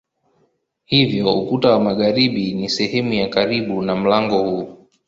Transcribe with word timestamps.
Hivyo 0.85 1.33
ukuta 1.39 1.69
wa 1.71 1.79
magharibi 1.79 2.53
ni 2.53 2.69
sehemu 2.69 3.13
ya 3.13 3.27
karibu 3.29 3.81
na 3.81 3.95
mlango 3.95 4.39
huu. 4.43 4.77